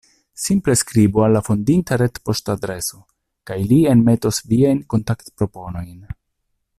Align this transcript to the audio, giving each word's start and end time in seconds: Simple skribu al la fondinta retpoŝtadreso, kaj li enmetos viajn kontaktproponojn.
Simple 0.43 0.73
skribu 0.79 1.21
al 1.25 1.35
la 1.37 1.41
fondinta 1.49 1.99
retpoŝtadreso, 2.03 3.03
kaj 3.51 3.59
li 3.73 3.79
enmetos 3.95 4.43
viajn 4.55 4.83
kontaktproponojn. 4.95 5.95